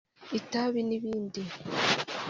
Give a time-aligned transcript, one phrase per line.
[0.39, 1.41] itabi n’ibindi